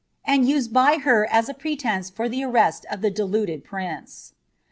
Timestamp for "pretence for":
1.53-2.27